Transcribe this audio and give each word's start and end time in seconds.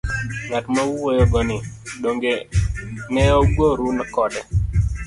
Ng'at 0.47 0.65
ma 0.73 0.81
uwuoyo 0.91 1.23
go 1.31 1.41
ni, 1.47 1.57
dong'e 2.01 2.33
ne 3.13 3.23
ugoru 3.43 3.87
kode? 4.15 4.41